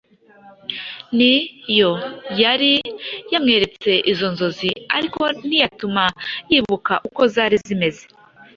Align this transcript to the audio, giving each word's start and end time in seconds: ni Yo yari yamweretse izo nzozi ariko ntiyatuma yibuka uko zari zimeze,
ni 1.17 1.33
Yo 1.79 1.91
yari 2.41 2.73
yamweretse 3.31 3.91
izo 4.11 4.27
nzozi 4.33 4.69
ariko 4.97 5.21
ntiyatuma 5.47 6.03
yibuka 6.49 6.93
uko 7.07 7.21
zari 7.33 7.57
zimeze, 7.65 8.03